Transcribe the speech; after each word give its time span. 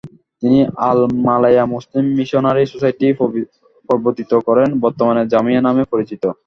তিনি 0.43 0.59
all Malaya 0.89 1.63
Muslim 1.73 2.05
missionary 2.17 2.63
society 2.73 3.05
প্রবর্তিত 3.89 4.31
করেন, 4.47 4.69
বর্তমানে 4.83 5.21
জামিয়া 5.31 5.61
নামে 5.67 5.83
পরিচিত। 5.91 6.23